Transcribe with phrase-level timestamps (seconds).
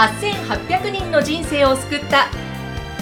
[0.00, 2.28] 8800人の人生を救った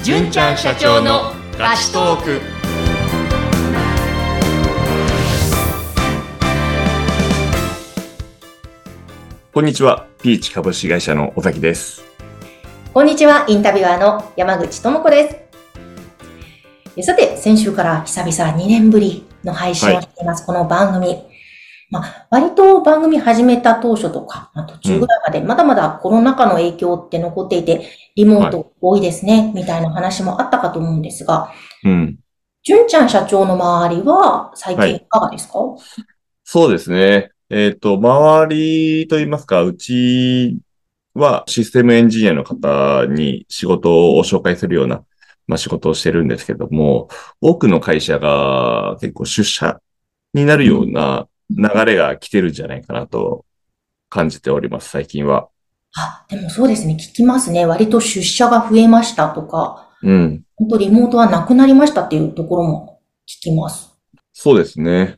[0.02, 2.40] 純ちゃん社長のラストーク
[9.52, 10.08] こんにちは。
[10.20, 12.02] ピーチ株式会社の尾崎です。
[12.92, 15.36] こんにちは、インタビュアーの山口智子です。
[16.96, 21.27] えさて、先週から久々2年ぶりの配信をしています、この番組。
[21.90, 31.50] まあ、割と番組始めた当初とか、まあ、途中ぐらいまで、まだまだコロナ禍の影響って残っていて、リモート多いですね、みたいな話もあったかと思うんですが、
[31.84, 32.18] うん。
[32.62, 35.54] 純ちゃん社長の周りは最近いかがですか、
[36.44, 37.30] そうですね。
[37.48, 40.58] えっ、と、周りといいますか、うち
[41.14, 45.02] はシステムエンジニアの方に仕事を紹介するような、
[45.46, 47.08] まあ、仕事をしてるんですけども、
[47.40, 49.80] 多くの会社が結構出社
[50.34, 53.44] になるような流れが来てるんじゃないかなと
[54.08, 55.48] 感じております、最近は。
[55.96, 57.66] あ、でもそうですね、聞きますね。
[57.66, 60.44] 割と出社が増えましたとか、うん。
[60.56, 63.96] 本当リモートはなくなりましたっていうところも聞きます。
[64.32, 65.16] そうですね。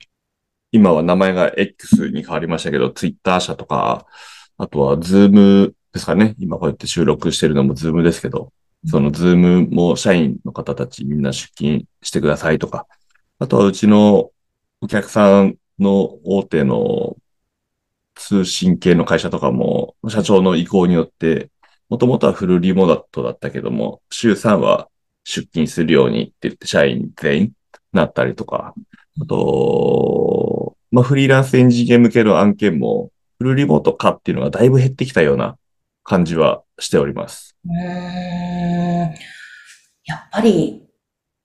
[0.72, 4.06] 今は名前が X に変わりましたけど、Twitter 社とか、
[4.56, 6.34] あとは Zoom ですかね。
[6.38, 8.52] 今こうやって収録してるのも Zoom ですけど、
[8.86, 12.86] その Zoom も社員の方たちみんな出勤してくださいとか、
[13.38, 14.30] あとはうちの
[14.80, 17.17] お客さんの大手の
[18.14, 21.50] 通信系の会社とかも、社長の意向によって、
[21.89, 24.89] もともとはフルリモートだったけども、週3は
[25.25, 27.53] 出勤するようにって言って社員全員
[27.92, 28.75] なったりとか、
[29.20, 35.56] あと、まあ、フリーランスエンジニア向けの案件も、フルリモート化っていうのがだいぶ減ってきたような
[36.05, 37.56] 感じはしております。
[37.64, 39.14] うん
[40.05, 40.89] やっぱり、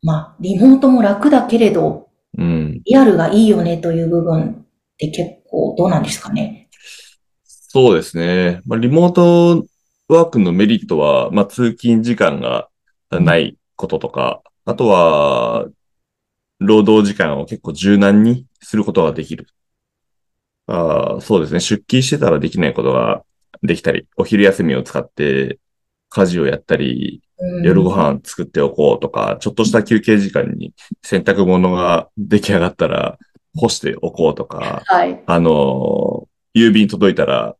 [0.01, 2.04] まあ、リモートも楽だけれど、
[2.37, 2.81] うん。
[2.83, 4.65] リアルがいいよねという部分っ
[4.97, 6.69] て結構どうなんですかね？
[7.45, 8.61] そうですね。
[8.65, 9.65] まあ、リモート
[10.07, 12.69] ワークのメリットは、まあ、通勤時間が
[13.11, 15.67] ないこととか、あとは、
[16.59, 19.47] 労働時間を結構柔軟にすることができる。
[20.67, 21.59] あーそうですね。
[21.59, 23.23] 出勤してたらできないことが
[23.61, 25.59] できたり、お昼休みを使って
[26.09, 27.24] 家事をやったり、うん
[27.63, 30.73] 夜ご飯作っておこうとか、ちょっとした休憩時間に
[31.03, 33.17] 洗濯物が出来上がったら
[33.55, 35.21] 干しておこうとか、はい。
[35.25, 37.55] あの、郵便届いたら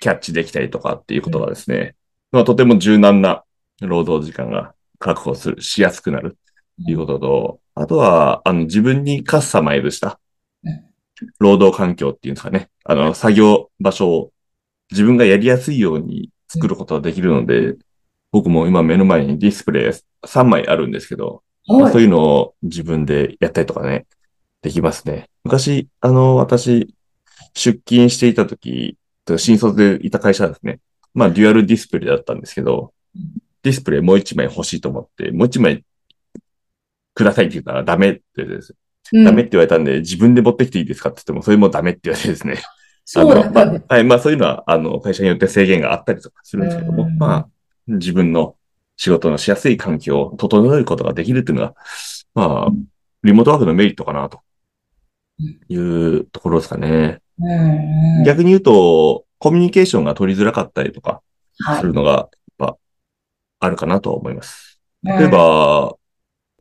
[0.00, 1.94] キャッチできたりとかっていうことがですね、
[2.32, 3.44] まあ、とても柔軟な
[3.80, 6.36] 労働時間が確保する、しやすくなる
[6.84, 10.18] ということと、あとは、あの、自分にカスタマイズした
[10.64, 10.84] うん
[11.38, 12.70] 労働環境っていうんですかね。
[12.84, 14.32] あの、作業場所を
[14.90, 17.76] 自分がやりやすいように作ることができるので、
[18.34, 19.92] 僕も今目の前にディスプレイ
[20.26, 21.92] 3枚あるんですけど、まあはい。
[21.92, 24.06] そういうのを自分でやったりとかね、
[24.60, 25.30] できますね。
[25.44, 26.92] 昔、あの、私、
[27.54, 28.98] 出勤していた時、
[29.36, 30.80] 新卒でいた会社はですね、
[31.14, 33.22] まあ、デュアルディスプレイだったんですけどうん、
[33.62, 35.84] ディスプレイもう一枚欲しいと思って、もう一枚
[37.14, 38.74] くださいって言ったらダメって言われてです、
[39.12, 42.56] うんダメって言われたんで、自分で持ってきていいですかって言っても、それもダメって言われてですね。
[43.04, 43.82] そうだね。
[43.88, 47.48] あはい、まあそういうのは、あの、会社によって制限があったりとかするんですけども、うんまあ、
[47.86, 48.56] 自分の
[48.96, 51.74] 仕事のしやすい環境を整えることができるっていうのが、
[52.34, 52.70] まあ、
[53.22, 54.40] リモートワークのメリットかな、と
[55.68, 57.20] いうところですかね。
[58.24, 61.22] 逆に言うと、コミュニケーションが取りづらかったりとか
[61.60, 62.28] はいするのが、やっ
[62.58, 62.76] ぱ、
[63.60, 64.70] あるかなとは思います。
[64.70, 64.74] うん
[65.06, 65.96] 例えば、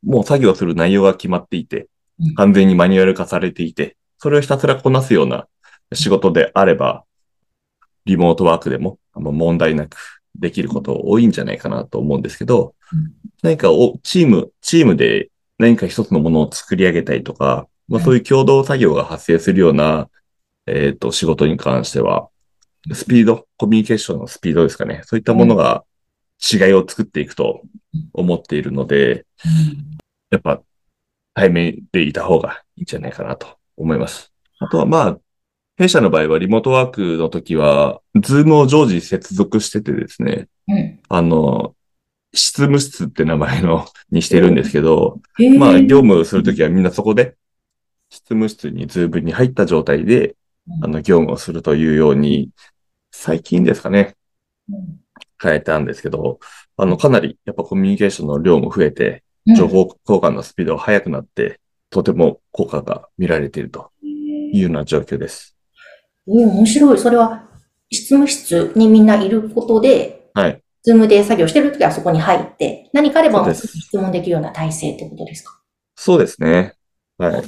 [0.03, 1.87] もう作業する内容が決まっていて
[2.19, 5.47] うん、完全にマニュアル化されていて、それをひたすらこなすような
[5.93, 7.03] 仕事であれば、
[8.05, 13.11] リモートワークでも問題なくできること多いんじゃないかなと思うんですけどうん、
[13.41, 20.09] 何かおチーム、チームで何か一つのものを作り上げたりとか、まあ、そういう共同作業が発生するような、
[20.67, 22.29] えっと、仕事に関しては、
[22.93, 25.01] スピード、コミュニケーションのスピードですかね。
[25.05, 25.83] そういったものが
[26.41, 27.61] 違いを作っていくと
[28.13, 29.25] 思っているので、
[30.31, 30.61] やっぱ
[31.33, 34.33] 対面でいた方がいいんじゃないかなと思います。
[34.59, 35.17] あとはまあ、
[35.83, 40.99] 弊社の場合はリモートワークの時は、ズームを常時接続しててですね、うん。
[41.09, 41.75] あの、
[42.33, 45.59] 執務室って名前の にしてるんですけど、へー。
[45.59, 47.35] まあ、業務をするときはみんなそこで、
[48.09, 50.37] 執務室に Zoom に入った状態で、
[50.81, 52.49] あの、業務をするというように、
[53.11, 54.15] 最近ですかね、
[54.69, 55.01] うん。
[55.41, 56.39] 変えたんですけど、
[56.77, 59.55] あの、かなりやっぱコミュニケーションの量も増えて、うん。
[59.55, 61.59] 情報交換のスピードが速くなって、
[61.89, 65.52] とても効果が見られているというような状況です。
[66.27, 66.97] えー面白い。
[66.97, 67.43] それは、
[67.91, 70.59] 執務室にみんないることで、はい。
[70.83, 75.57] Zoom で作業してるときはそこに入って、何かあれば質問できるような体制ってことですか？
[75.95, 76.73] そうですね。
[77.17, 77.43] はい。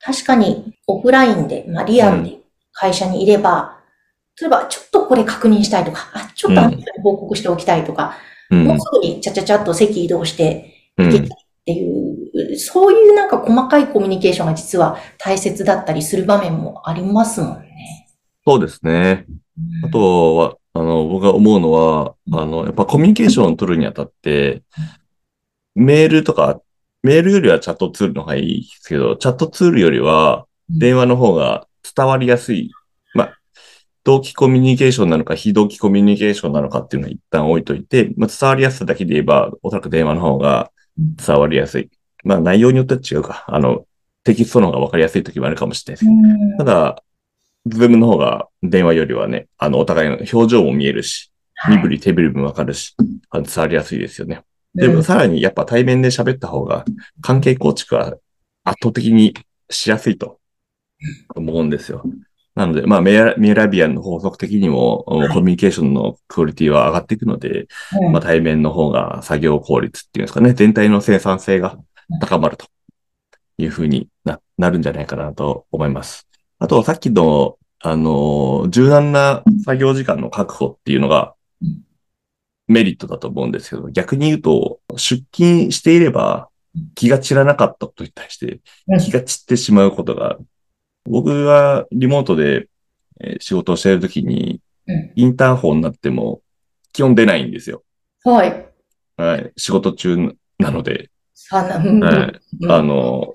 [0.00, 2.38] 確かに、オフラインで、まあ、リアルで
[2.72, 3.78] 会社にいれば、
[4.40, 6.60] 例えばちょっとこれ確認したいとか、あ、ちょっと
[7.02, 8.16] 報告しておきたいとか、
[8.50, 11.34] うんもうすぐにちゃちゃちゃっと席移動してうんいけたりっ
[11.66, 12.07] ていう、
[12.58, 18.08] そういうなんか細かいコミュニケーションが実は大切だったりする場面もありますもんね。
[18.46, 19.26] そうですね。
[19.84, 24.62] あとは、あの、僕が思うのは、あの、やっぱコミュニケーションを取るにあたって、
[25.74, 26.60] メールとか、
[27.02, 32.70] メールよりはチャットツールの方がいいですけど、チャットツールよりはうん電話の方が伝わりやすい。
[33.14, 33.38] まあ、
[34.04, 41.90] 同期コミュニケーションなのか、非同期コミュニケーションなのかっていうのは一旦置いといて、まあ、伝わりやすさだけで言えば、おそらく電話の方が伝わりやすい。
[42.24, 43.44] まあ、内容によっては違うか。
[43.48, 43.84] あの、
[44.24, 47.02] テキストの方が分かりやすい時もあるかもしれないですけどうんただ、
[47.66, 51.30] ズームの方が電話よりはね、あの、お互いの表情も見えるし、
[51.60, 52.94] はい身振り手振りもわかるし、
[53.30, 54.42] あの伝わりやすいですよね。
[54.74, 56.84] でもうんさらにやっぱ対面で喋った方が
[57.20, 58.14] 関係構築は
[58.62, 59.34] 圧倒的に
[59.68, 60.38] しやすいと
[61.34, 62.04] 思うんですよ。
[62.54, 67.66] なので、まあメラメラビアンの法則的にも、はいコミュニケーションのクオリティは上がっていくので、
[68.00, 71.78] うんまあ対面の方が作業効率っていうんですかね、全体の生産性が
[72.20, 72.66] 高まると
[73.58, 76.26] いうふうにななるんじゃないかなと思います。
[76.58, 81.82] あとはさっきの、あの、柔軟な作業時間の確保っていうのがうん
[82.66, 86.48] メリットだと思うんですけど、逆に言うと、出勤していれば
[86.94, 90.40] 気が散らなかったことに対してうん気が散ってしまうことがある。
[91.04, 92.68] 僕がリモートで
[93.20, 96.40] えー仕事をしているときに、うんインターホンになっても
[96.92, 97.84] 基本出ないんですよ。
[98.24, 98.68] はい。
[99.16, 99.52] はい。
[99.56, 100.16] 仕事中
[100.58, 101.10] なので。
[101.50, 102.40] はい。
[102.60, 103.32] うんあの、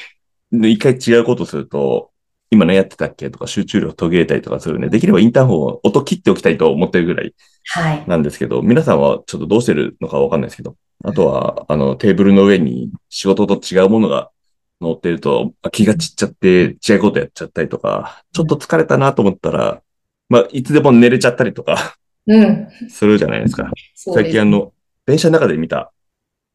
[0.51, 2.11] で一回違うことすると、
[2.51, 7.33] 今何やってたっけとか集中力途切れたりとかするんで、できればインターホンを音切っておきたいと思ってるぐらい
[7.65, 8.03] はい。
[8.07, 14.29] なんですけど、皆さんはちょっとどうしてるのかわかんないですけど、あとは、あの、テーブルの上に仕事と違うものが
[14.81, 19.81] 乗ってると、あ気が散っちゃって違うことやっちゃったりとか、ちょっと疲れたなと思ったら、
[20.29, 21.95] まあ、いつでも寝れちゃったりとか
[22.27, 22.67] うん。
[22.89, 23.71] するじゃないですか。
[23.95, 24.73] す最近あの、
[25.05, 25.91] 電車の中で見た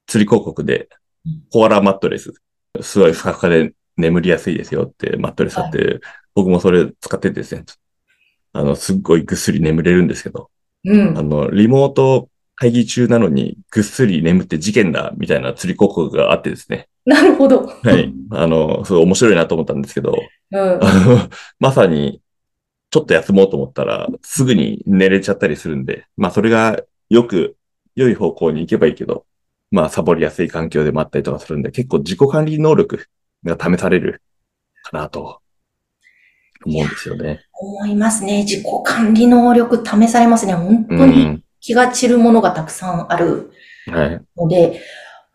[0.06, 0.89] 釣り広告でうん、
[1.51, 2.33] コアラマットレス、
[2.81, 6.01] すごいふかふかで眠りやすいですよってマットレスあって、
[6.35, 7.65] 僕もそれ使っててですね、
[8.53, 10.51] あの、すっごいぐっすり眠れるんですけど、
[10.85, 11.23] うんあ。
[11.23, 17.67] の、リモート会議中なのにぐっすり眠って事件だみたいな釣り広告があってですね、なるほど。
[17.67, 18.13] はい。
[18.33, 20.15] あの、すごい面白いなと思ったんですけど、
[20.53, 20.61] うん。
[20.61, 20.77] あ
[21.07, 22.21] のまさに、
[22.91, 27.57] ちょっと休もうと思ったら、すぐに寝れちゃったりするんで、まあそれがよく、
[27.95, 29.25] 良い方向に行けばいいけど、
[29.70, 33.06] まあサボりやすい環境でもあったりとかするんで、結構自己管理能力
[33.44, 34.23] が試される
[34.82, 35.41] かなと
[36.65, 37.41] 思うんですよね。
[37.61, 38.44] 思いますね。
[38.44, 40.55] 自己管理能力試されますね。
[40.55, 41.43] 本当うにん。
[41.61, 43.50] 気が散るものがたくさんある
[43.91, 44.20] はい。
[44.37, 44.81] ので、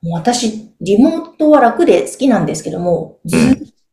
[0.01, 3.39] もう私、リモートは楽で好きなんですけども、ずっ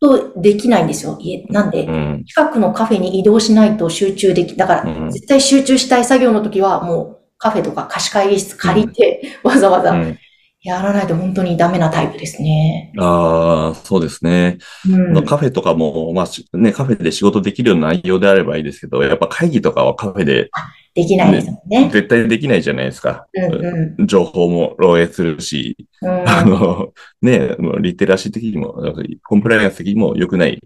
[0.01, 1.17] とできないんですよ。
[1.21, 2.25] 家なんでう、ん。
[2.27, 10.19] 近くのカフェに移動しないと集中でき、だから、うん絶対集中したい作業の時は、もうカフェとか貸し会議室借りて、わざわざうん
[10.63, 12.93] やらないと本当にダメなタイプですね。
[12.99, 14.59] ああ、そうですね。
[14.87, 15.25] うん。
[15.25, 20.51] カフェとかも、まあしね、カフェで仕事できるような内容であればいいですけど、やっぱ会議とかはカフェで
[20.95, 21.89] できないですもんね。
[21.91, 23.27] 絶対できないじゃないですか。
[23.33, 26.07] うんう情報も漏洩するし、ん。
[26.07, 26.93] うんあの、
[27.23, 28.75] ね、リテラシー的にも、
[29.23, 30.61] コンプライアンス的にも良くない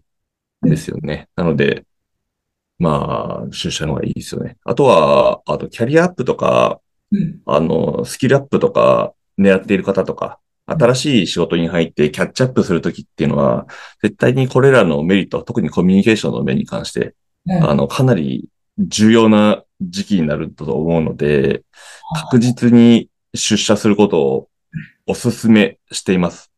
[0.67, 1.29] んですよね。
[1.37, 1.85] なので、
[2.79, 4.57] まあ、出社の方がいいですよね。
[4.65, 6.81] あとは、あと、キャリアアップとか、
[7.13, 13.67] うんあの、スキルアップとか、狙っている方とか、新しい仕事に入ってキャッチアップするときっていうのは、
[14.03, 17.15] 絶対にこれらのメリット、特にコミュニケーションの面に関して、
[17.47, 18.49] うんあの、かなり
[18.79, 21.63] 重要な時期になると思うので、
[22.15, 24.49] 確実に出社することを
[25.07, 26.51] お勧めしています。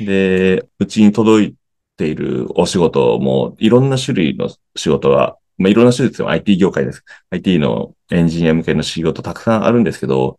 [0.00, 1.54] で、うちに届い
[1.96, 6.28] ているお仕事も、いろんな種類の仕事が、まあ、いろんな種類ですよ。
[6.28, 7.02] IT 業界です。
[7.30, 10.36] IT のエンジニア向けの仕事たくさんあるんですけど、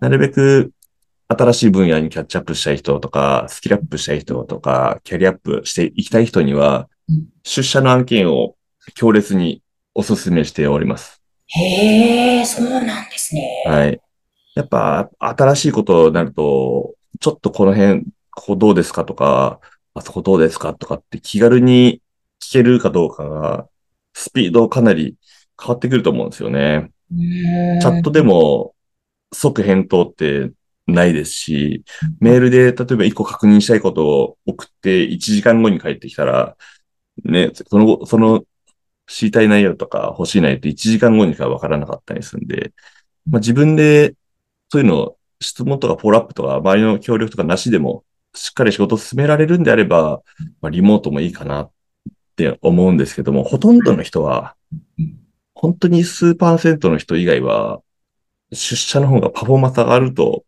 [0.00, 0.70] なるべく
[1.36, 8.56] 新しい分野にキャッチアップしたい人とか、スキルアップしたい人とか、キャリアアップしていきたい人にはうん、出社の案件を
[8.94, 9.62] 強烈に
[9.94, 11.22] お勧めしております。
[11.48, 13.64] へえ、そうなんですね。
[13.66, 14.00] はい。
[14.54, 19.60] やっぱ、新しいことになると、ちょっとこの辺、ここどうですかとか、
[19.94, 22.00] あそこどうですかとかって気軽に
[22.42, 23.68] 聞けるかどうかが、
[24.14, 25.16] スピードかなり
[25.60, 26.90] 変わってくると思うんですよね。
[27.10, 28.74] チャットでも
[29.34, 30.50] 即返答って
[30.86, 31.84] ないですし、
[32.20, 36.56] メールで例えば1個確認したいことを送って1時間後に帰ってきたら、
[37.24, 38.44] ね、その、その
[39.06, 42.72] 知りたい内容とか欲しい内容って1時間後にしかわからなかったりするんで、
[43.28, 44.14] まあ、自分で
[44.70, 50.22] そういうのを質問とかフォローアップとか周りの協力とかなしでもしっかり仕事を進められるんであれば、
[50.60, 51.70] まあ、リモートもいいかなっ
[52.36, 54.56] て思うんですけども、ほとんどの人は
[55.62, 57.80] 本当に数パーセントの人以外は、
[58.52, 60.44] 出社の方がパフォーマンス上がると、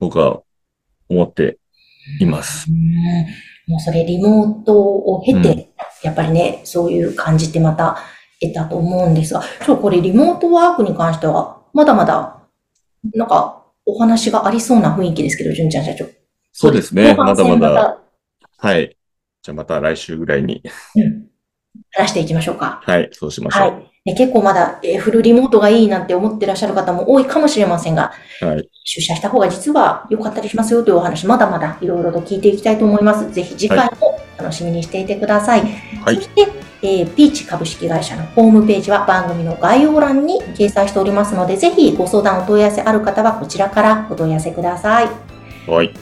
[0.00, 0.42] 僕は
[1.08, 1.58] 思って
[2.20, 2.66] います。
[2.68, 5.70] うんもうそれリモートを経て、うん
[6.02, 7.98] やっぱりね、そういう感じってまた
[8.40, 12.40] 得たと思うんですが、ちょ、これリモートワークに関しては、まだまだ、
[13.14, 16.06] なんか、お話がありそうな雰囲気ですけど、純ちゃん社長。
[16.52, 17.14] そうですね。
[17.14, 17.98] まだま戦だ。
[18.56, 18.96] はい。
[19.42, 20.62] じゃあまた来週ぐらいに。
[20.96, 21.26] うん。
[21.92, 22.80] 話していきましょうか。
[22.82, 23.08] はい。
[23.12, 23.72] そうしましょう。
[23.72, 23.89] はい。
[24.06, 28.70] ね結構まだ、えーフルリモートがいいなんて思ってらっしゃる方も多いかもしれませんが、はい。
[28.84, 33.30] 出社した方が実は良かったりしますよというお話、まだまだいろいろと聞いていきたいと思います。
[33.30, 35.60] ぜひ次回も楽しみにしていてください。
[36.02, 36.48] はいそして、
[36.82, 45.08] えーピーチ株式会社のホームページは番組の概要欄に掲載しておりますので、ぜひご相談お問い合わせある方はこちらからお問い合わせください。
[45.70, 45.92] はい。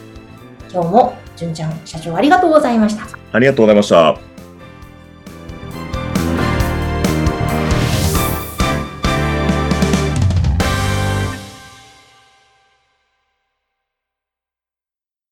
[0.73, 3.07] 今日も、純ちゃん社長ありがとうございました。
[3.33, 4.38] ありがとうございました。